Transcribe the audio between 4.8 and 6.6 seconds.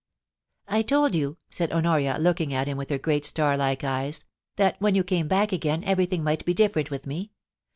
when you came back again everything might be